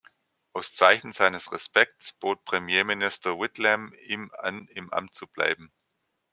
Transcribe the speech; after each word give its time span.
Aus 0.53 0.73
Zeichen 0.73 1.13
seines 1.13 1.51
Respekts 1.51 2.11
bot 2.13 2.43
Premierminister 2.43 3.37
Whitlam 3.37 3.93
ihm 4.07 4.31
an 4.39 4.67
im 4.69 4.91
Amt 4.91 5.13
zu 5.13 5.27
bleiben. 5.27 5.71